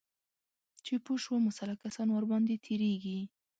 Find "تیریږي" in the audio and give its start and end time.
2.65-3.19